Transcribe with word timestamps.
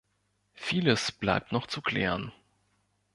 Vieles 0.55 1.11
bleibt 1.11 1.51
noch 1.51 1.67
zu 1.67 1.83
klären. 1.83 2.31